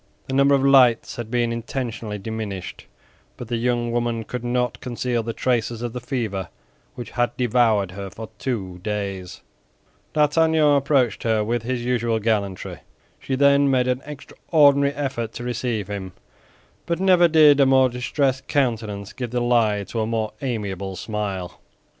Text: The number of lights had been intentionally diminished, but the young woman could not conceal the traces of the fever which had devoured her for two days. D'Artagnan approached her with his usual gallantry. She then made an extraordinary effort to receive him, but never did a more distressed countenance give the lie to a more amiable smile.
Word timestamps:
The 0.25 0.33
number 0.33 0.55
of 0.55 0.65
lights 0.65 1.17
had 1.17 1.29
been 1.29 1.51
intentionally 1.53 2.17
diminished, 2.17 2.87
but 3.37 3.49
the 3.49 3.57
young 3.57 3.91
woman 3.91 4.23
could 4.23 4.43
not 4.43 4.81
conceal 4.81 5.21
the 5.21 5.31
traces 5.31 5.83
of 5.83 5.93
the 5.93 6.01
fever 6.01 6.49
which 6.95 7.11
had 7.11 7.37
devoured 7.37 7.91
her 7.91 8.09
for 8.09 8.29
two 8.39 8.79
days. 8.81 9.41
D'Artagnan 10.13 10.75
approached 10.75 11.21
her 11.21 11.43
with 11.43 11.61
his 11.61 11.85
usual 11.85 12.17
gallantry. 12.17 12.79
She 13.19 13.35
then 13.35 13.69
made 13.69 13.87
an 13.87 14.01
extraordinary 14.03 14.95
effort 14.95 15.33
to 15.33 15.43
receive 15.43 15.87
him, 15.87 16.13
but 16.87 16.99
never 16.99 17.27
did 17.27 17.59
a 17.59 17.67
more 17.67 17.87
distressed 17.87 18.47
countenance 18.47 19.13
give 19.13 19.29
the 19.29 19.39
lie 19.39 19.83
to 19.83 19.99
a 20.01 20.07
more 20.07 20.33
amiable 20.41 20.95
smile. 20.95 21.59